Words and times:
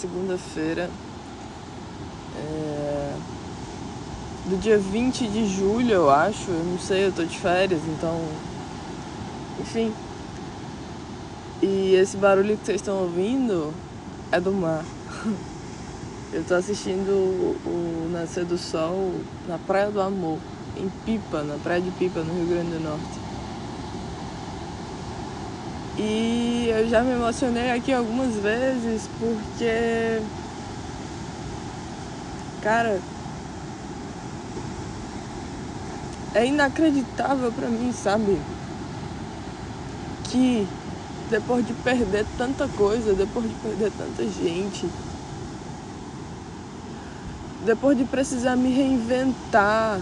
segunda-feira, 0.00 0.88
é... 2.36 3.14
do 4.46 4.58
dia 4.58 4.78
20 4.78 5.28
de 5.28 5.46
julho, 5.46 5.92
eu 5.92 6.10
acho, 6.10 6.50
eu 6.50 6.64
não 6.64 6.78
sei, 6.78 7.06
eu 7.06 7.12
tô 7.12 7.22
de 7.22 7.38
férias, 7.38 7.80
então. 7.86 8.18
Enfim. 9.60 9.92
E 11.62 11.94
esse 11.94 12.16
barulho 12.16 12.56
que 12.56 12.64
vocês 12.64 12.80
estão 12.80 13.02
ouvindo 13.02 13.74
é 14.32 14.40
do 14.40 14.52
mar. 14.52 14.82
Eu 16.32 16.44
tô 16.44 16.54
assistindo 16.54 17.10
o 17.66 18.08
nascer 18.12 18.44
do 18.44 18.56
sol 18.56 19.12
na 19.48 19.58
Praia 19.58 19.90
do 19.90 20.00
Amor, 20.00 20.38
em 20.76 20.88
Pipa, 21.04 21.42
na 21.42 21.56
Praia 21.56 21.80
de 21.80 21.90
Pipa, 21.90 22.20
no 22.20 22.32
Rio 22.32 22.46
Grande 22.46 22.70
do 22.70 22.80
Norte. 22.80 23.29
E 26.02 26.70
eu 26.70 26.88
já 26.88 27.02
me 27.02 27.12
emocionei 27.12 27.70
aqui 27.72 27.92
algumas 27.92 28.34
vezes 28.36 29.02
porque. 29.18 30.22
Cara. 32.62 32.98
É 36.34 36.46
inacreditável 36.46 37.52
para 37.52 37.68
mim, 37.68 37.92
sabe? 37.92 38.38
Que 40.30 40.66
depois 41.28 41.66
de 41.66 41.74
perder 41.74 42.24
tanta 42.38 42.66
coisa, 42.68 43.12
depois 43.12 43.46
de 43.46 43.54
perder 43.56 43.92
tanta 43.98 44.24
gente, 44.24 44.88
depois 47.66 47.98
de 47.98 48.04
precisar 48.04 48.56
me 48.56 48.72
reinventar 48.72 50.00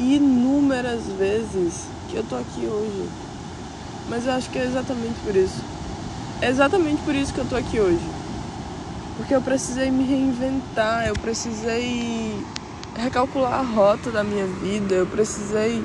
inúmeras 0.00 1.06
vezes, 1.18 1.84
que 2.08 2.16
eu 2.16 2.24
tô 2.24 2.34
aqui 2.34 2.66
hoje. 2.66 3.25
Mas 4.08 4.26
eu 4.26 4.32
acho 4.32 4.50
que 4.50 4.58
é 4.58 4.64
exatamente 4.64 5.20
por 5.20 5.34
isso. 5.34 5.64
É 6.40 6.48
exatamente 6.48 7.02
por 7.02 7.14
isso 7.14 7.34
que 7.34 7.40
eu 7.40 7.46
tô 7.46 7.56
aqui 7.56 7.80
hoje. 7.80 8.08
Porque 9.16 9.34
eu 9.34 9.42
precisei 9.42 9.90
me 9.90 10.04
reinventar, 10.04 11.06
eu 11.06 11.16
precisei 11.16 12.44
recalcular 12.94 13.54
a 13.54 13.62
rota 13.62 14.12
da 14.12 14.22
minha 14.22 14.46
vida, 14.46 14.94
eu 14.94 15.06
precisei 15.06 15.82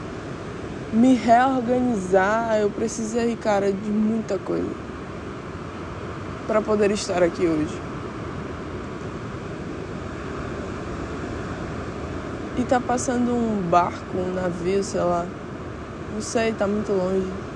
me 0.93 1.15
reorganizar, 1.15 2.57
eu 2.59 2.69
precisei, 2.69 3.35
cara, 3.37 3.71
de 3.71 3.89
muita 3.91 4.37
coisa 4.37 4.69
para 6.47 6.61
poder 6.61 6.91
estar 6.91 7.23
aqui 7.23 7.47
hoje. 7.47 7.79
E 12.57 12.65
tá 12.65 12.81
passando 12.81 13.33
um 13.33 13.61
barco, 13.61 14.17
um 14.17 14.33
navio, 14.33 14.83
sei 14.83 14.99
lá. 14.99 15.25
Não 16.13 16.19
sei, 16.19 16.53
tá 16.53 16.67
muito 16.67 16.91
longe. 16.91 17.50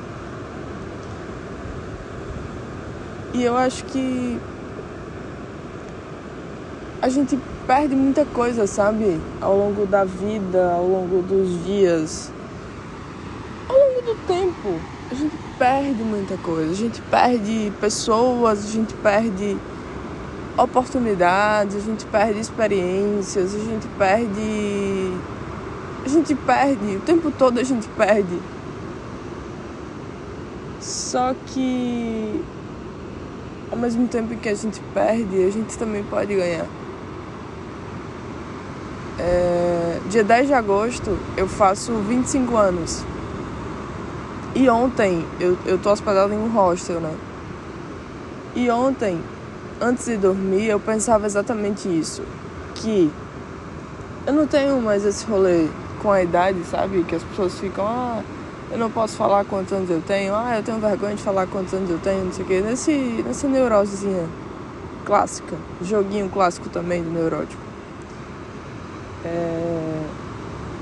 E 3.36 3.44
eu 3.44 3.58
acho 3.58 3.84
que 3.84 4.40
a 7.02 7.10
gente 7.10 7.38
perde 7.68 7.94
muita 7.94 8.24
coisa, 8.24 8.66
sabe? 8.66 9.20
Ao 9.42 9.58
longo 9.58 9.86
da 9.86 10.06
vida, 10.06 10.72
ao 10.72 10.88
longo 10.88 11.22
dos 11.22 11.66
dias, 11.66 12.32
ao 13.68 13.76
longo 13.76 14.02
do 14.04 14.16
tempo. 14.26 14.80
A 15.12 15.14
gente 15.14 15.36
perde 15.60 16.02
muita 16.02 16.38
coisa. 16.38 16.72
A 16.72 16.76
gente 16.76 17.02
perde 17.02 17.74
pessoas, 17.82 18.64
a 18.64 18.72
gente 18.72 18.94
perde 18.94 19.58
oportunidades, 20.58 21.76
a 21.76 21.80
gente 21.82 22.06
perde 22.06 22.40
experiências, 22.40 23.54
a 23.54 23.60
gente 23.60 23.86
perde. 23.98 25.12
A 26.06 26.08
gente 26.08 26.34
perde, 26.36 26.96
o 26.96 27.02
tempo 27.02 27.30
todo 27.32 27.60
a 27.60 27.64
gente 27.64 27.86
perde. 27.98 28.40
Só 30.80 31.36
que 31.48 32.42
ao 33.76 33.82
mesmo 33.82 34.08
tempo 34.08 34.34
que 34.38 34.48
a 34.48 34.56
gente 34.56 34.80
perde, 34.94 35.44
a 35.44 35.52
gente 35.52 35.78
também 35.78 36.02
pode 36.04 36.34
ganhar. 36.34 36.66
É, 39.20 40.00
dia 40.10 40.24
10 40.24 40.48
de 40.48 40.54
agosto 40.54 41.18
eu 41.36 41.48
faço 41.48 41.94
25 41.94 42.56
anos. 42.56 43.04
E 44.56 44.70
ontem 44.70 45.26
eu, 45.42 45.58
eu 45.66 45.78
tô 45.78 45.92
hospedado 45.92 46.34
em 46.34 46.38
um 46.38 46.48
hostel, 46.48 47.02
né? 47.02 47.14
E 48.56 48.70
ontem, 48.70 49.22
antes 49.82 50.06
de 50.06 50.16
dormir, 50.16 50.68
eu 50.68 50.80
pensava 50.80 51.26
exatamente 51.26 51.90
isso. 51.90 52.24
Que 52.76 53.12
eu 54.26 54.32
não 54.32 54.48
tenho 54.48 54.82
mais 54.82 55.04
esse 55.04 55.26
rolê 55.26 55.68
com 56.02 56.10
a 56.10 56.24
idade, 56.24 56.64
sabe? 56.64 57.04
Que 57.04 57.16
as 57.16 57.24
pessoas 57.24 57.60
ficam, 57.60 57.86
ah, 57.86 58.24
eu 58.76 58.80
não 58.80 58.92
posso 58.92 59.16
falar 59.16 59.46
quantos 59.46 59.72
anos 59.72 59.90
eu 59.90 60.02
tenho, 60.02 60.36
ah, 60.36 60.58
eu 60.58 60.64
tenho 60.64 60.78
vergonha 60.80 61.16
de 61.16 61.24
falar 61.24 61.48
quantos 61.48 61.74
anos 61.74 61.90
eu 61.90 61.98
tenho, 61.98 62.26
não 62.26 62.34
sei 62.34 62.44
o 62.44 62.48
quê. 62.48 62.60
Nesse, 62.60 62.92
nessa 63.26 63.48
neurosezinha 63.48 64.28
clássica, 65.06 65.56
joguinho 65.82 66.30
clássico 66.30 66.68
também 66.68 67.02
do 67.02 67.10
neurótico. 67.10 67.62
É... 69.24 70.02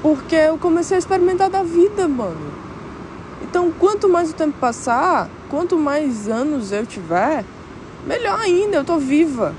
Porque 0.02 0.36
eu 0.36 0.58
comecei 0.58 0.96
a 0.96 1.00
experimentar 1.00 1.52
da 1.52 1.62
vida, 1.62 2.08
mano. 2.08 2.52
Então, 3.44 3.72
quanto 3.72 4.10
mais 4.10 4.32
o 4.32 4.34
tempo 4.34 4.58
passar, 4.60 5.30
quanto 5.48 5.78
mais 5.78 6.28
anos 6.28 6.72
eu 6.72 6.88
tiver, 6.88 7.46
melhor 8.08 8.40
ainda, 8.40 8.78
eu 8.78 8.84
tô 8.84 8.98
viva. 8.98 9.54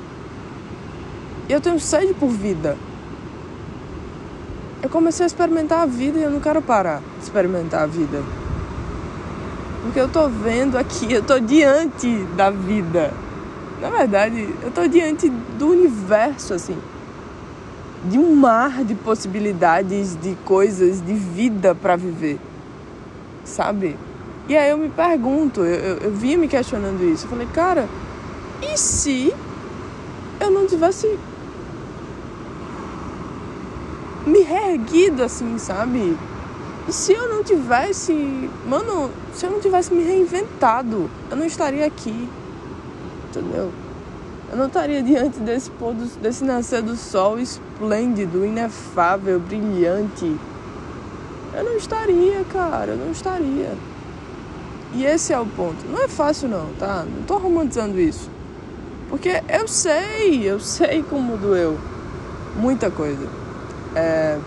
E 1.48 1.52
eu 1.52 1.60
tenho 1.60 1.78
sede 1.78 2.12
por 2.14 2.30
vida 2.30 2.76
eu 4.84 4.90
comecei 4.90 5.24
a 5.24 5.26
experimentar 5.26 5.80
a 5.80 5.86
vida 5.86 6.18
e 6.18 6.22
eu 6.24 6.30
não 6.30 6.40
quero 6.40 6.60
parar 6.60 7.00
de 7.16 7.24
experimentar 7.24 7.84
a 7.84 7.86
vida. 7.86 8.22
Porque 9.82 9.98
eu 9.98 10.10
tô 10.10 10.28
vendo 10.28 10.76
aqui, 10.76 11.10
eu 11.10 11.22
tô 11.22 11.40
diante 11.40 12.18
da 12.36 12.50
vida. 12.50 13.10
Na 13.80 13.88
verdade, 13.88 14.46
eu 14.62 14.70
tô 14.70 14.86
diante 14.86 15.30
do 15.58 15.68
universo, 15.68 16.52
assim. 16.52 16.76
De 18.04 18.18
um 18.18 18.36
mar 18.36 18.84
de 18.84 18.94
possibilidades, 18.94 20.18
de 20.20 20.36
coisas, 20.44 21.00
de 21.00 21.14
vida 21.14 21.74
para 21.74 21.96
viver. 21.96 22.38
Sabe? 23.42 23.96
E 24.46 24.54
aí 24.54 24.68
eu 24.68 24.76
me 24.76 24.90
pergunto, 24.90 25.62
eu, 25.62 25.76
eu, 25.76 25.96
eu 25.96 26.12
vinha 26.12 26.36
me 26.36 26.46
questionando 26.46 27.02
isso. 27.02 27.24
Eu 27.24 27.30
falei, 27.30 27.48
cara, 27.54 27.88
e 28.60 28.76
se 28.76 29.32
eu 30.38 30.50
não 30.50 30.66
tivesse 30.66 31.18
me 34.26 34.40
reerguido 34.40 35.22
assim, 35.22 35.58
sabe? 35.58 36.16
E 36.86 36.92
se 36.92 37.12
eu 37.12 37.28
não 37.28 37.42
tivesse, 37.42 38.12
mano, 38.66 39.10
se 39.32 39.46
eu 39.46 39.50
não 39.50 39.60
tivesse 39.60 39.92
me 39.92 40.02
reinventado, 40.02 41.10
eu 41.30 41.36
não 41.36 41.46
estaria 41.46 41.86
aqui. 41.86 42.28
Entendeu? 43.28 43.72
Eu 44.50 44.58
não 44.58 44.66
estaria 44.66 45.00
diante 45.04 45.40
desse 45.40 45.70
pôr 45.70 45.94
do, 45.94 46.04
desse 46.20 46.44
nascer 46.44 46.82
do 46.82 46.96
sol 46.96 47.38
esplêndido, 47.38 48.44
inefável, 48.44 49.40
brilhante. 49.40 50.36
Eu 51.54 51.64
não 51.64 51.76
estaria, 51.76 52.44
cara, 52.52 52.92
eu 52.92 52.96
não 52.96 53.12
estaria. 53.12 53.72
E 54.92 55.04
esse 55.04 55.32
é 55.32 55.40
o 55.40 55.46
ponto. 55.46 55.86
Não 55.90 56.02
é 56.02 56.08
fácil 56.08 56.48
não, 56.48 56.68
tá? 56.78 57.04
Não 57.04 57.22
tô 57.24 57.38
romantizando 57.38 57.98
isso. 57.98 58.30
Porque 59.08 59.42
eu 59.48 59.66
sei, 59.66 60.42
eu 60.44 60.60
sei 60.60 61.02
como 61.02 61.36
doeu. 61.36 61.78
Muita 62.56 62.90
coisa. 62.90 63.44
É, 63.94 64.38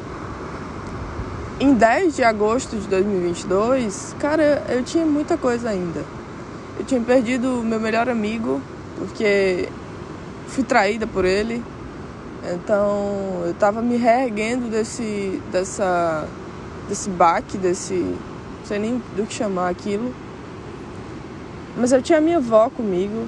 em 1.60 1.74
10 1.74 2.16
de 2.16 2.24
agosto 2.24 2.78
de 2.78 2.88
2022, 2.88 4.16
cara, 4.20 4.64
eu 4.70 4.84
tinha 4.84 5.06
muita 5.06 5.38
coisa 5.38 5.70
ainda. 5.70 6.04
Eu 6.78 6.86
tinha 6.86 7.02
perdido 7.02 7.64
meu 7.64 7.80
melhor 7.80 8.08
amigo, 8.08 8.62
porque 8.98 9.68
fui 10.48 10.64
traída 10.64 11.08
por 11.08 11.26
ele. 11.26 11.64
Então, 12.54 13.44
eu 13.46 13.56
tava 13.56 13.82
me 13.82 13.98
reerguendo 13.98 14.70
desse, 14.70 15.42
dessa, 15.52 16.28
desse 16.88 17.10
baque, 17.10 17.58
desse. 17.58 17.96
Não 17.96 18.66
sei 18.66 18.78
nem 18.78 19.02
do 19.16 19.26
que 19.26 19.34
chamar 19.34 19.70
aquilo. 19.70 20.14
Mas 21.76 21.92
eu 21.92 22.02
tinha 22.04 22.22
minha 22.22 22.38
avó 22.38 22.70
comigo. 22.70 23.28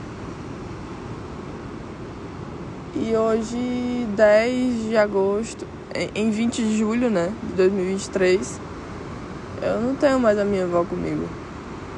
E 2.95 3.15
hoje, 3.15 4.07
10 4.15 4.89
de 4.89 4.97
agosto, 4.97 5.65
em 5.93 6.29
20 6.29 6.63
de 6.63 6.77
julho, 6.77 7.09
né, 7.09 7.33
de 7.43 7.53
2023, 7.53 8.59
eu 9.61 9.81
não 9.81 9.95
tenho 9.95 10.19
mais 10.19 10.37
a 10.37 10.45
minha 10.45 10.63
avó 10.63 10.83
comigo, 10.83 11.27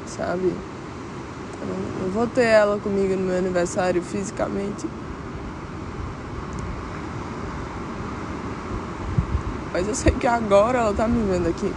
sabe? 0.06 0.52
Eu 1.60 1.66
não, 1.66 2.04
não 2.04 2.10
vou 2.10 2.26
ter 2.26 2.44
ela 2.44 2.78
comigo 2.78 3.14
no 3.14 3.22
meu 3.22 3.38
aniversário 3.38 4.02
fisicamente. 4.02 4.86
Mas 9.72 9.88
eu 9.88 9.94
sei 9.94 10.12
que 10.12 10.26
agora 10.26 10.78
ela 10.78 10.92
tá 10.92 11.06
me 11.06 11.22
vendo 11.30 11.48
aqui. 11.48 11.72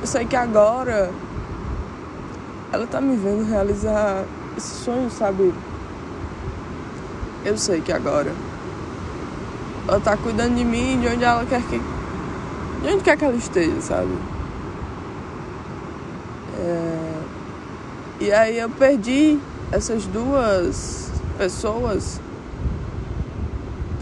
Eu 0.00 0.06
sei 0.06 0.24
que 0.24 0.36
agora 0.36 1.12
ela 2.72 2.86
tá 2.86 3.00
me 3.00 3.16
vendo 3.16 3.44
realizar 3.44 4.24
esse 4.56 4.84
sonho, 4.84 5.10
sabe? 5.10 5.52
Eu 7.44 7.56
sei 7.56 7.80
que 7.80 7.92
agora 7.92 8.32
ela 9.88 10.00
tá 10.00 10.16
cuidando 10.16 10.54
de 10.54 10.64
mim 10.64 11.00
de 11.00 11.08
onde 11.08 11.24
ela 11.24 11.44
quer 11.46 11.62
que. 11.62 11.78
De 12.82 12.88
onde 12.88 13.02
quer 13.02 13.16
que 13.16 13.24
ela 13.24 13.36
esteja, 13.36 13.80
sabe? 13.80 14.10
E 18.20 18.30
aí 18.30 18.58
eu 18.58 18.68
perdi 18.68 19.38
essas 19.72 20.04
duas 20.04 21.10
pessoas, 21.38 22.20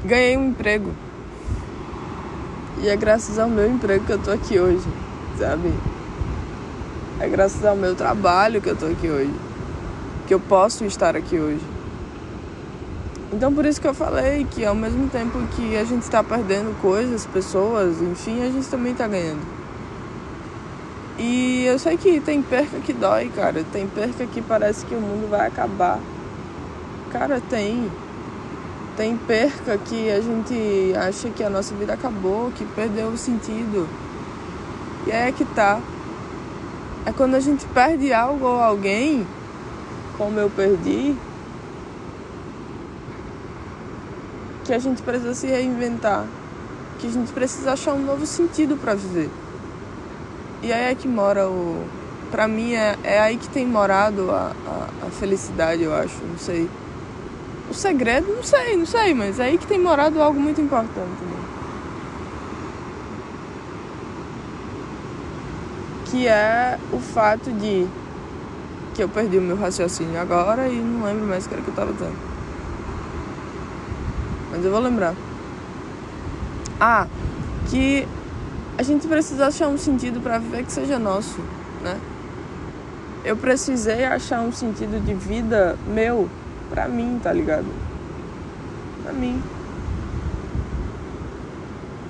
ganhei 0.05 0.37
um 0.37 0.49
emprego. 0.49 0.91
E 2.79 2.89
é 2.89 2.97
graças 2.97 3.39
ao 3.39 3.49
meu 3.49 3.71
emprego 3.71 4.05
que 4.05 4.13
eu 4.13 4.19
tô 4.19 4.33
aqui 4.33 4.59
hoje, 4.59 4.85
sabe? 5.39 5.73
É 7.21 7.29
graças 7.29 7.65
ao 7.65 7.77
meu 7.77 7.95
trabalho 7.95 8.61
que 8.61 8.69
eu 8.69 8.77
tô 8.77 8.87
aqui 8.87 9.09
hoje. 9.09 9.35
Que 10.27 10.35
eu 10.35 10.41
posso 10.41 10.85
estar 10.85 11.15
aqui 11.17 11.39
hoje. 11.39 11.78
Então 13.33 13.53
por 13.53 13.67
isso 13.67 13.81
que 13.81 13.87
eu 13.87 13.93
falei 13.93 14.47
que 14.51 14.65
ao 14.65 14.75
mesmo 14.75 15.09
tempo 15.11 15.39
que 15.55 15.77
a 15.77 15.85
gente 15.85 16.03
está 16.03 16.25
perdendo 16.25 16.75
coisas, 16.81 17.27
pessoas, 17.27 18.01
enfim, 18.01 18.43
a 18.43 18.51
gente 18.51 18.67
também 18.69 18.93
está 18.93 19.07
ganhando. 19.07 19.59
E 21.19 21.65
eu 21.65 21.79
sei 21.79 21.97
que 21.97 22.21
tem 22.21 22.41
perca 22.41 22.79
que 22.79 22.93
dói, 22.93 23.29
cara. 23.29 23.65
Tem 23.73 23.89
perca 23.89 24.25
que 24.25 24.41
parece 24.41 24.87
que 24.87 24.95
o 24.95 25.01
mundo 25.01 25.29
vai 25.29 25.49
acabar. 25.49 25.99
Cara, 27.11 27.43
tem. 27.51 27.91
Tem 28.97 29.17
perca 29.17 29.77
que 29.79 30.11
a 30.11 30.21
gente 30.21 30.95
acha 30.97 31.29
que 31.31 31.43
a 31.43 31.51
nossa 31.51 31.75
vida 31.75 31.93
acabou, 31.93 32.53
que 32.53 32.65
perdeu 32.65 33.09
o 33.09 33.19
sentido. 33.19 33.89
E 35.07 35.11
é 35.11 35.33
que 35.33 35.45
tá. 35.45 35.81
É 37.05 37.13
quando 37.13 37.35
a 37.35 37.41
gente 37.41 37.67
perde 37.67 38.13
algo 38.13 38.47
ou 38.47 38.61
alguém, 38.61 39.27
como 40.17 40.39
eu 40.39 40.49
perdi, 40.49 41.17
que 44.69 44.75
a 44.75 44.79
gente 44.79 45.01
precisa 45.01 45.33
se 45.33 45.47
reinventar, 45.47 46.27
que 46.99 47.07
a 47.07 47.11
gente 47.11 47.33
precisa 47.33 47.73
achar 47.73 47.95
um 47.95 48.05
novo 48.05 48.27
sentido 48.27 48.77
para 48.77 48.95
viver. 48.95 49.31
E 50.63 50.71
aí 50.71 50.93
é 50.93 50.95
que 50.95 51.09
mora 51.09 51.49
o. 51.49 51.87
Pra 52.31 52.47
mim 52.47 52.75
é, 52.75 52.95
é 53.03 53.19
aí 53.19 53.39
que 53.39 53.49
tem 53.49 53.65
morado 53.65 54.31
a, 54.31 54.53
a, 54.67 55.07
a 55.07 55.11
felicidade, 55.11 55.83
eu 55.83 55.95
acho, 55.95 56.23
não 56.23 56.37
sei. 56.37 56.69
O 57.71 57.73
segredo, 57.73 58.31
não 58.31 58.43
sei, 58.43 58.77
não 58.77 58.85
sei, 58.85 59.15
mas 59.15 59.41
é 59.41 59.45
aí 59.45 59.57
que 59.57 59.67
tem 59.67 59.79
morado 59.79 60.21
algo 60.21 60.39
muito 60.39 60.61
importante. 60.61 61.23
Né? 61.23 61.45
Que 66.11 66.29
é 66.29 66.79
o 66.93 66.99
fato 66.99 67.51
de 67.53 67.87
que 68.95 69.03
eu 69.03 69.09
perdi 69.09 69.39
o 69.39 69.43
meu 69.43 69.57
raciocínio 69.57 70.21
agora 70.21 70.69
e 70.69 70.77
não 70.77 71.07
lembro 71.07 71.25
mais 71.25 71.47
o 71.47 71.49
que 71.49 71.55
era 71.55 71.63
que 71.63 71.71
eu 71.71 71.75
tava 71.75 71.93
dando 71.95 72.28
mas 74.59 74.65
eu 74.65 74.73
vou 74.73 74.81
lembrar. 74.81 75.15
Ah, 76.81 77.07
que 77.71 78.07
a 78.77 78.83
gente 78.83 79.07
precisa 79.07 79.47
achar 79.47 79.69
um 79.69 79.79
sentido 79.79 80.21
para 80.21 80.39
viver 80.39 80.65
que 80.65 80.73
seja 80.73 80.99
nosso, 80.99 81.41
né? 81.81 81.97
Eu 83.25 83.37
precisei 83.37 84.05
achar 84.05 84.41
um 84.41 84.51
sentido 84.51 85.01
de 85.05 85.15
vida 85.15 85.79
meu 85.87 86.29
pra 86.71 86.89
mim, 86.89 87.21
tá 87.23 87.33
ligado? 87.33 87.67
Pra 89.05 89.13
mim. 89.13 89.41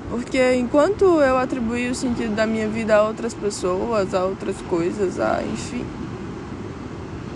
Porque 0.08 0.54
enquanto 0.54 1.04
eu 1.20 1.36
atribuí 1.36 1.90
o 1.90 1.94
sentido 1.94 2.34
da 2.34 2.46
minha 2.46 2.66
vida 2.66 2.96
a 2.96 3.02
outras 3.02 3.34
pessoas, 3.34 4.14
a 4.14 4.24
outras 4.24 4.56
coisas, 4.62 5.20
a 5.20 5.42
enfim, 5.42 5.84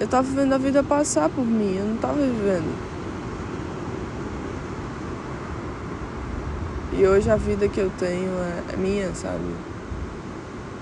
eu 0.01 0.09
tava 0.09 0.23
vivendo 0.23 0.55
a 0.55 0.59
vida 0.59 0.83
passar 0.83 1.29
por 1.29 1.45
mim, 1.45 1.77
eu 1.77 1.85
não 1.85 1.97
tava 1.99 2.15
vivendo. 2.15 2.92
E 6.95 7.07
hoje 7.07 7.31
a 7.31 7.37
vida 7.37 7.69
que 7.69 7.81
eu 7.81 7.91
tenho 7.99 8.31
é, 8.31 8.75
é 8.75 8.77
minha, 8.77 9.15
sabe? 9.15 9.45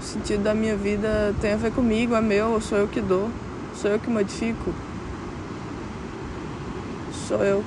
O 0.01 0.03
sentido 0.03 0.43
da 0.43 0.53
minha 0.55 0.77
vida 0.77 1.35
tem 1.41 1.53
a 1.53 1.57
ver 1.57 1.73
comigo, 1.73 2.15
é 2.17 2.21
meu, 2.21 2.61
sou 2.61 2.79
eu 2.79 2.89
que 2.89 3.01
dou, 3.01 3.31
sou 3.75 3.91
eu 3.91 3.99
que 3.99 4.11
modifico. 4.11 4.75
Sou 7.29 7.45
eu. 7.45 7.65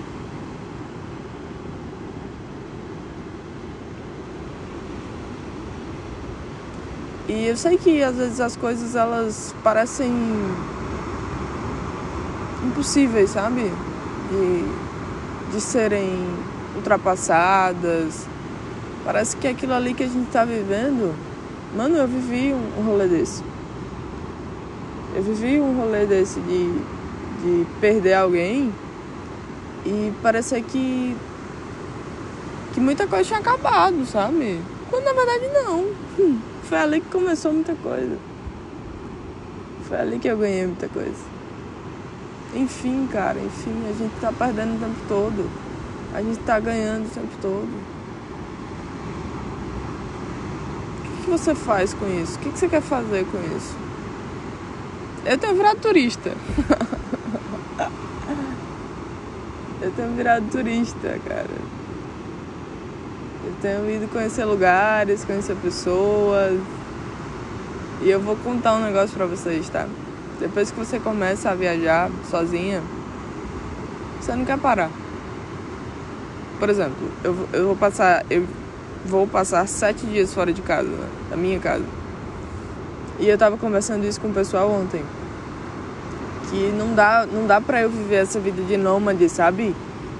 E 7.29 7.45
eu 7.45 7.55
sei 7.55 7.77
que 7.77 8.03
às 8.03 8.17
vezes 8.17 8.41
as 8.41 8.57
coisas 8.57 8.93
elas 8.95 9.55
parecem 9.63 10.11
impossíveis, 12.65 13.29
sabe? 13.29 13.71
De, 14.29 15.53
de 15.53 15.61
serem 15.61 16.27
ultrapassadas, 16.75 18.27
Parece 19.03 19.35
que 19.35 19.47
aquilo 19.47 19.73
ali 19.73 19.93
que 19.93 20.03
a 20.03 20.07
gente 20.07 20.31
tá 20.31 20.45
vivendo. 20.45 21.13
Mano, 21.75 21.97
eu 21.97 22.07
vivi 22.07 22.53
um, 22.53 22.83
rolê 22.85 23.07
desse. 23.07 23.43
Eu 25.13 25.23
vivi 25.23 25.59
um 25.59 25.75
rolê 25.77 26.05
desse 26.05 26.39
de, 26.39 26.71
de 27.41 27.67
perder 27.81 28.13
alguém 28.13 28.71
e 29.85 30.13
parecer 30.21 30.63
que. 30.63 31.17
que 32.73 32.79
muita 32.79 33.05
coisa 33.05 33.25
tinha 33.25 33.39
acabado, 33.39 34.05
sabe? 34.05 34.61
Quando 34.89 35.03
na 35.03 35.13
verdade 35.13 35.49
não. 35.53 35.85
Foi 36.63 36.77
ali 36.77 37.01
que 37.01 37.09
começou 37.09 37.51
muita 37.51 37.75
coisa. 37.75 38.17
Foi 39.87 39.97
ali 39.97 40.17
que 40.17 40.29
eu 40.29 40.37
ganhei 40.37 40.65
muita 40.65 40.87
coisa. 40.87 41.33
Enfim, 42.55 43.05
cara, 43.11 43.37
enfim, 43.39 43.75
a 43.89 43.97
gente 43.97 44.13
tá 44.21 44.31
perdendo 44.31 44.77
o 44.77 44.79
tempo 44.79 44.99
todo. 45.09 45.49
A 46.13 46.21
gente 46.21 46.39
tá 46.39 46.59
ganhando 46.59 47.07
o 47.07 47.09
tempo 47.09 47.35
todo. 47.41 47.93
que 51.03 51.22
você 51.37 51.55
faz 51.55 51.93
com 51.93 52.07
isso? 52.07 52.37
O 52.37 52.39
que 52.39 52.49
você 52.49 52.67
quer 52.67 52.81
fazer 52.81 53.25
com 53.25 53.37
isso? 53.55 53.75
Eu 55.25 55.37
tenho 55.37 55.55
virado 55.55 55.79
turista. 55.79 56.29
eu 59.81 59.91
tenho 59.91 60.11
virado 60.11 60.45
turista, 60.51 61.19
cara. 61.27 61.47
Eu 63.45 63.53
tenho 63.61 63.89
ido 63.89 64.07
conhecer 64.09 64.45
lugares, 64.45 65.25
conhecer 65.25 65.55
pessoas. 65.55 66.59
E 68.01 68.09
eu 68.09 68.19
vou 68.19 68.35
contar 68.35 68.75
um 68.75 68.83
negócio 68.83 69.15
pra 69.15 69.25
vocês, 69.25 69.67
tá? 69.69 69.87
Depois 70.39 70.69
que 70.69 70.77
você 70.77 70.99
começa 70.99 71.49
a 71.49 71.55
viajar 71.55 72.11
sozinha, 72.29 72.83
você 74.19 74.35
não 74.35 74.45
quer 74.45 74.59
parar. 74.59 74.91
Por 76.59 76.69
exemplo, 76.69 77.09
eu, 77.23 77.47
eu 77.53 77.65
vou 77.67 77.75
passar. 77.75 78.23
Eu 78.29 78.45
vou 79.05 79.27
passar 79.27 79.67
sete 79.67 80.05
dias 80.05 80.33
fora 80.33 80.53
de 80.53 80.61
casa, 80.61 80.89
né? 80.89 81.07
da 81.29 81.37
minha 81.37 81.59
casa. 81.59 81.83
E 83.19 83.27
eu 83.27 83.37
tava 83.37 83.57
conversando 83.57 84.05
isso 84.05 84.19
com 84.19 84.29
o 84.29 84.33
pessoal 84.33 84.69
ontem. 84.69 85.03
Que 86.49 86.71
não 86.77 86.93
dá, 86.93 87.25
não 87.25 87.47
dá 87.47 87.59
pra 87.61 87.81
eu 87.81 87.89
viver 87.89 88.15
essa 88.15 88.39
vida 88.39 88.61
de 88.61 88.77
nômade, 88.77 89.27
sabe? 89.29 89.75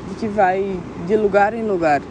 De 0.10 0.16
que 0.16 0.28
vai 0.28 0.80
de 1.06 1.16
lugar 1.16 1.54
em 1.54 1.68
lugar. 1.68 2.02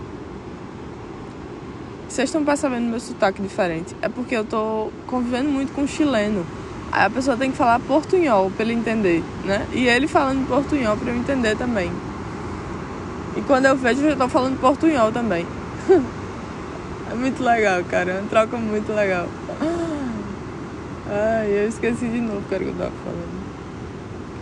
Vocês 2.08 2.28
estão 2.28 2.44
percebendo 2.44 2.90
meu 2.90 3.00
sotaque 3.00 3.40
diferente? 3.40 3.96
É 4.02 4.08
porque 4.08 4.36
eu 4.36 4.44
tô 4.44 4.90
convivendo 5.06 5.48
muito 5.48 5.72
com 5.72 5.82
um 5.82 5.86
chileno. 5.86 6.44
Aí 6.90 7.06
a 7.06 7.10
pessoa 7.10 7.38
tem 7.38 7.50
que 7.50 7.56
falar 7.56 7.80
portunhol 7.80 8.50
pra 8.50 8.64
ele 8.64 8.74
entender, 8.74 9.24
né? 9.46 9.66
E 9.72 9.86
ele 9.86 10.06
falando 10.06 10.46
portunhol 10.46 10.96
pra 10.96 11.10
eu 11.10 11.16
entender 11.16 11.56
também. 11.56 11.90
E 13.34 13.40
quando 13.40 13.64
eu 13.64 13.74
vejo, 13.74 14.02
eu 14.02 14.10
já 14.10 14.16
tô 14.16 14.28
falando 14.28 14.60
portunhol 14.60 15.10
também. 15.10 15.46
É 17.12 17.14
muito 17.14 17.44
legal, 17.44 17.84
cara. 17.84 18.10
É 18.10 18.20
uma 18.20 18.28
troca 18.30 18.56
muito 18.56 18.90
legal. 18.90 19.28
Ai, 21.06 21.46
eu 21.50 21.68
esqueci 21.68 22.08
de 22.08 22.20
novo 22.22 22.38
o 22.38 22.42
que 22.42 22.54
eu 22.54 22.72
tava 22.72 22.90
falando. 23.04 23.42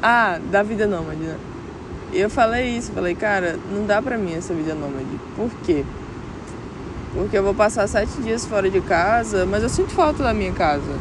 Ah, 0.01 0.39
da 0.53 0.63
vida 0.63 0.87
nômade, 0.87 1.21
né? 1.21 1.37
Eu 2.13 2.31
falei 2.31 2.77
isso, 2.77 2.93
falei, 2.93 3.17
cara, 3.17 3.59
não 3.73 3.87
dá 3.87 4.01
pra 4.01 4.17
mim 4.17 4.35
essa 4.35 4.55
vida 4.55 4.73
nômade. 4.73 5.19
Por 5.35 5.51
quê? 5.65 5.85
Porque 7.13 7.37
eu 7.37 7.43
vou 7.43 7.55
passar 7.55 7.89
sete 7.89 8.23
dias 8.23 8.47
fora 8.47 8.71
de 8.71 8.81
casa, 8.81 9.45
mas 9.45 9.65
eu 9.65 9.69
sinto 9.69 9.91
falta 9.91 10.23
da 10.23 10.33
minha 10.33 10.53
casa. 10.53 10.97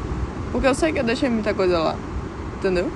Porque 0.52 0.66
eu 0.66 0.74
sei 0.74 0.92
que 0.92 1.00
eu 1.00 1.04
deixei 1.04 1.30
muita 1.30 1.54
coisa 1.54 1.78
lá. 1.78 1.96
Entendeu? 2.58 2.92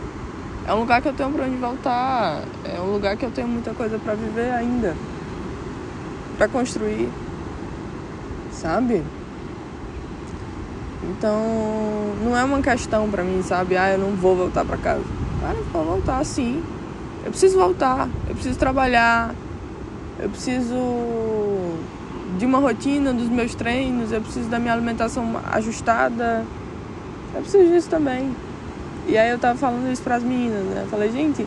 É 0.68 0.74
um 0.74 0.80
lugar 0.80 1.00
que 1.00 1.10
eu 1.10 1.14
tenho 1.14 1.32
pra 1.32 1.46
onde 1.46 1.58
voltar. 1.58 2.42
É 2.66 2.82
um 2.82 2.92
lugar 2.92 3.16
que 3.18 3.26
eu 3.26 3.30
tenho 3.30 3.48
muita 3.48 3.72
coisa 3.76 4.00
para 4.00 4.16
viver 4.16 4.50
ainda. 4.52 4.96
para 6.38 6.48
construir 6.48 7.08
sabe? 8.64 9.04
Então, 11.04 11.44
não 12.24 12.36
é 12.36 12.44
uma 12.46 12.62
questão 12.62 13.10
pra 13.12 13.22
mim, 13.22 13.44
sabe? 13.44 13.76
Ah, 13.76 13.92
eu 13.92 14.00
não 14.00 14.12
vou 14.12 14.38
voltar 14.38 14.64
pra 14.64 14.78
casa. 14.78 15.04
Cara, 15.42 15.58
eu 15.58 15.66
vou 15.66 15.84
voltar 15.84 16.24
sim. 16.24 16.64
Eu 17.26 17.32
preciso 17.32 17.60
voltar, 17.60 18.08
eu 18.28 18.34
preciso 18.34 18.58
trabalhar, 18.58 19.36
eu 20.20 20.30
preciso 20.30 20.76
de 22.38 22.46
uma 22.46 22.60
rotina 22.60 23.14
dos 23.14 23.30
meus 23.30 23.54
treinos, 23.54 24.12
eu 24.12 24.22
preciso 24.22 24.50
da 24.50 24.60
minha 24.60 24.74
alimentação 24.74 25.40
ajustada. 25.52 26.46
Eu 27.36 27.42
preciso 27.42 27.70
disso 27.70 27.90
também. 27.90 28.34
E 29.08 29.18
aí 29.18 29.30
eu 29.30 29.38
tava 29.38 29.60
falando 29.60 29.92
isso 29.92 30.02
pras 30.02 30.24
meninas, 30.24 30.64
né? 30.66 30.84
Eu 30.86 30.88
falei, 30.88 31.12
gente, 31.12 31.46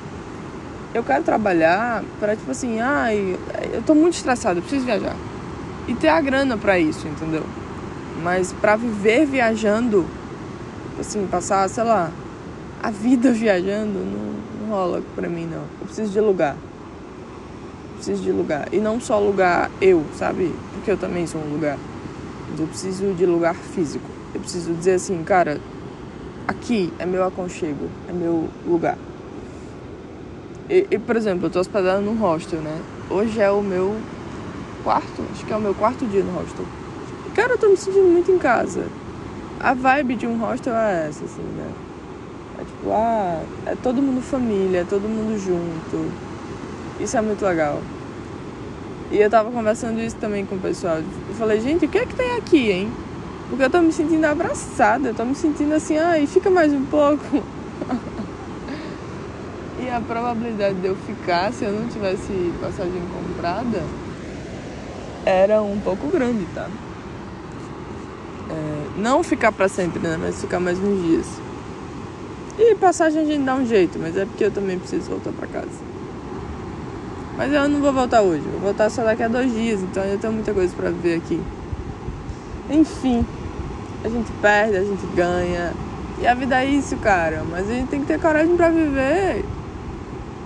eu 0.93 1.03
quero 1.03 1.25
trabalhar 1.25 2.05
para 2.21 2.37
tipo 2.37 2.51
assim, 2.51 2.81
ai, 2.81 3.39
eu 3.73 3.83
tô 3.83 3.95
muito 3.95 4.15
estressada, 4.15 4.59
eu 4.59 4.63
preciso 4.63 4.85
viajar 4.85 5.17
e 5.89 5.95
ter 5.95 6.09
a 6.09 6.21
grana 6.21 6.57
para 6.57 6.79
isso, 6.79 7.07
entendeu? 7.07 7.45
Mas 8.23 8.53
para 8.53 8.77
viver 8.77 9.27
viajando, 9.27 10.07
assim, 10.99 11.27
passar, 11.27 11.69
sei 11.69 11.85
lá, 11.85 12.11
a 12.83 12.91
vida 12.91 13.31
viajando 13.33 13.99
não, 13.99 14.67
não 14.67 14.75
rola 14.75 15.03
pra 15.15 15.29
mim, 15.29 15.47
não. 15.47 15.63
Eu 15.81 15.87
preciso 15.87 16.13
de 16.13 16.21
lugar. 16.21 16.57
preciso 17.97 18.23
de 18.23 18.33
lugar. 18.33 18.69
E 18.73 18.79
não 18.79 19.01
só 19.01 19.19
lugar 19.19 19.71
eu, 19.81 20.05
sabe? 20.17 20.53
Porque 20.73 20.91
eu 20.91 20.97
também 20.97 21.27
sou 21.27 21.41
um 21.41 21.53
lugar. 21.53 21.79
Eu 22.59 22.67
preciso 22.67 23.13
de 23.15 23.27
lugar 23.27 23.55
físico. 23.55 24.09
Eu 24.35 24.41
preciso 24.41 24.73
dizer 24.73 24.95
assim, 24.95 25.23
cara, 25.23 25.61
aqui 26.47 26.93
é 26.99 27.07
meu 27.07 27.25
aconchego, 27.25 27.89
é 28.09 28.13
meu 28.13 28.49
lugar. 28.67 28.99
E, 30.69 30.87
e, 30.91 30.99
por 30.99 31.17
exemplo, 31.17 31.47
eu 31.47 31.51
tô 31.51 31.61
hospedado 31.61 32.03
num 32.03 32.17
hostel, 32.17 32.61
né? 32.61 32.81
Hoje 33.09 33.41
é 33.41 33.51
o 33.51 33.63
meu 33.63 33.97
quarto, 34.87 35.21
acho 35.33 35.45
que 35.45 35.53
é 35.53 35.57
o 35.57 35.61
meu 35.61 35.75
quarto 35.75 36.07
dia 36.07 36.23
no 36.23 36.31
hostel. 36.31 36.65
Cara, 37.35 37.55
eu 37.55 37.59
tô 37.59 37.69
me 37.69 37.77
sentindo 37.77 38.07
muito 38.07 38.31
em 38.31 38.39
casa. 38.39 38.87
A 39.59 39.75
vibe 39.75 40.15
de 40.15 40.29
um 40.29 40.39
hostel 40.39 40.77
é 40.77 41.09
essa, 41.09 41.25
assim, 41.25 41.43
né? 41.43 41.73
É 42.61 42.65
tipo, 42.65 42.93
ah, 42.93 43.43
é 43.67 43.75
todo 43.75 44.01
mundo 44.01 44.23
família, 44.23 44.83
é 44.83 44.85
todo 44.85 45.09
mundo 45.09 45.37
junto. 45.37 46.09
Isso 47.01 47.17
é 47.17 47.21
muito 47.21 47.45
legal. 47.45 47.83
E 49.11 49.19
eu 49.19 49.29
tava 49.29 49.51
conversando 49.51 50.01
isso 50.01 50.15
também 50.17 50.47
com 50.47 50.55
o 50.55 50.61
pessoal. 50.61 50.99
Eu 50.99 51.35
falei, 51.35 51.61
gente, 51.61 51.87
o 51.87 51.89
que 51.89 51.99
é 51.99 52.07
que 52.07 52.15
tem 52.15 52.37
aqui, 52.37 52.71
hein? 52.71 52.93
Porque 53.51 53.65
eu 53.65 53.71
tô 53.71 53.83
me 53.83 53.91
sentindo 53.91 54.25
abraçada, 54.25 55.09
eu 55.09 55.15
tô 55.15 55.25
me 55.25 55.35
sentindo 55.35 55.75
assim, 55.75 55.99
ai, 55.99 56.29
fica 56.29 56.49
mais 56.49 56.73
um 56.73 56.85
pouco. 56.85 57.43
e 59.83 59.91
a 59.91 60.01
probabilidade 60.01 60.79
de 60.79 60.87
eu 60.87 60.95
ficar 60.95 61.53
se 61.53 61.65
eu 61.65 61.73
não 61.73 61.89
tivesse 61.89 62.53
passagem 62.61 63.03
comprada 63.13 63.83
era 65.27 65.61
um 65.61 65.81
pouco 65.81 66.07
grande, 66.07 66.47
tá? 66.55 66.69
É, 68.49 69.01
não 69.01 69.25
ficar 69.25 69.51
para 69.51 69.69
sempre, 69.69 69.99
né? 69.99 70.17
Mas 70.19 70.41
ficar 70.41 70.61
mais 70.61 70.79
uns 70.79 71.03
dias. 71.03 71.27
E 72.57 72.75
passagem 72.77 73.23
a 73.23 73.25
gente 73.25 73.45
dá 73.45 73.57
um 73.57 73.67
jeito, 73.67 73.99
mas 73.99 74.17
é 74.17 74.25
porque 74.25 74.45
eu 74.45 74.51
também 74.53 74.79
preciso 74.79 75.11
voltar 75.11 75.33
para 75.33 75.49
casa. 75.49 75.97
Mas 77.37 77.53
eu 77.53 77.69
não 77.69 77.81
vou 77.81 77.93
voltar 77.93 78.23
hoje, 78.23 78.41
vou 78.41 78.61
voltar 78.61 78.89
só 78.89 79.05
daqui 79.05 79.25
a 79.25 79.29
dois 79.29 79.53
dias, 79.53 79.83
então 79.83 80.03
eu 80.05 80.17
tenho 80.17 80.33
muita 80.33 80.55
coisa 80.55 80.75
para 80.75 80.91
ver 80.91 81.17
aqui. 81.17 81.43
Enfim, 82.71 83.27
a 84.05 84.09
gente 84.09 84.31
perde, 84.41 84.77
a 84.77 84.85
gente 84.85 85.07
ganha. 85.15 85.75
E 86.19 86.27
a 86.27 86.35
vida 86.35 86.63
é 86.63 86.67
isso, 86.67 86.97
cara. 86.97 87.43
Mas 87.51 87.69
a 87.69 87.75
gente 87.75 87.89
tem 87.89 88.01
que 88.01 88.07
ter 88.07 88.21
coragem 88.21 88.57
para 88.57 88.71
viver. 88.71 89.45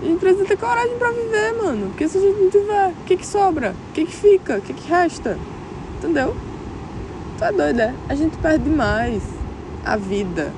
A 0.00 0.04
gente 0.04 0.18
precisa 0.18 0.44
ter 0.46 0.56
coragem 0.56 0.96
para 0.98 1.10
viver, 1.10 1.52
mano. 1.62 1.88
Porque 1.88 2.08
se 2.08 2.18
a 2.18 2.20
gente 2.20 2.40
não 2.40 2.50
tiver, 2.50 2.88
o 2.88 3.04
que 3.04 3.16
que 3.16 3.26
sobra? 3.26 3.74
O 3.90 3.92
que 3.92 4.06
que 4.06 4.16
fica? 4.16 4.56
O 4.56 4.60
que 4.62 4.72
que 4.72 4.88
resta? 4.88 5.36
Entendeu? 5.98 6.34
Tu 7.36 7.44
é 7.44 7.52
doido, 7.52 7.80
é? 7.80 7.94
A 8.08 8.14
gente 8.14 8.36
perde 8.38 8.64
demais 8.64 9.22
a 9.84 9.96
vida. 9.96 10.52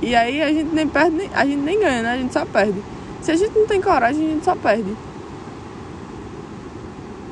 E 0.00 0.14
aí 0.14 0.42
a 0.42 0.52
gente 0.52 0.72
nem 0.74 0.86
perde, 0.86 1.28
a 1.34 1.44
gente 1.44 1.62
nem 1.62 1.80
ganha, 1.80 2.02
né? 2.02 2.12
A 2.12 2.18
gente 2.18 2.32
só 2.32 2.44
perde. 2.44 2.80
Se 3.22 3.32
a 3.32 3.36
gente 3.36 3.58
não 3.58 3.66
tem 3.66 3.80
coragem, 3.80 4.24
a 4.24 4.30
gente 4.34 4.44
só 4.44 4.54
perde. 4.54 4.96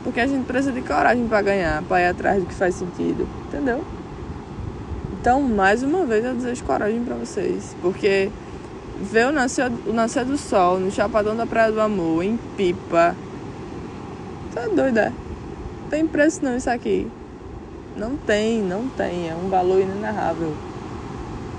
Porque 0.03 0.21
a 0.21 0.27
gente 0.27 0.45
precisa 0.45 0.73
de 0.73 0.81
coragem 0.81 1.27
para 1.29 1.41
ganhar, 1.41 1.83
para 1.83 2.01
ir 2.01 2.07
atrás 2.07 2.43
do 2.43 2.47
que 2.47 2.55
faz 2.55 2.75
sentido, 2.75 3.29
entendeu? 3.47 3.83
Então, 5.21 5.41
mais 5.41 5.83
uma 5.83 6.05
vez 6.05 6.25
eu 6.25 6.35
desejo 6.35 6.65
coragem 6.65 7.03
para 7.05 7.15
vocês, 7.15 7.75
porque 7.81 8.31
ver 9.01 9.29
o 9.29 9.33
nascer, 9.33 9.71
o 9.87 9.93
nascer 9.93 10.25
do 10.25 10.37
sol 10.37 10.79
no 10.79 10.91
Chapadão 10.91 11.37
da 11.37 11.47
Praia 11.47 11.73
do 11.73 11.81
Amor, 11.81 12.23
em 12.23 12.37
Pipa, 12.57 13.15
tá 14.55 14.69
doida? 14.75 15.07
É? 15.07 15.91
Tem 15.91 16.07
preço 16.07 16.45
não 16.45 16.57
isso 16.57 16.71
aqui. 16.71 17.07
Não 17.97 18.17
tem, 18.17 18.61
não 18.63 18.89
tem, 18.89 19.29
é 19.31 19.35
um 19.35 19.49
valor 19.49 19.81
inenarrável. 19.81 20.53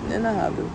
Inenarrável. 0.07 0.65